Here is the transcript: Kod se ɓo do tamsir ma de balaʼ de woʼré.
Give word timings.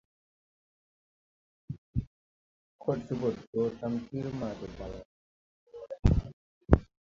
Kod 2.81 2.99
se 3.05 3.13
ɓo 3.19 3.27
do 3.51 3.61
tamsir 3.79 4.25
ma 4.39 4.47
de 4.59 4.67
balaʼ 4.77 5.05
de 5.63 5.69
woʼré. 5.73 6.27